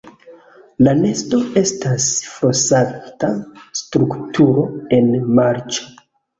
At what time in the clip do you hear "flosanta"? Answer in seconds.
2.31-3.31